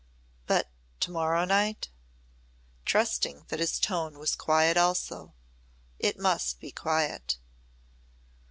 [0.47, 0.67] "But
[1.01, 1.89] to morrow night?"
[2.85, 5.35] trusting that his tone was quiet also.
[5.99, 7.37] It must be quiet.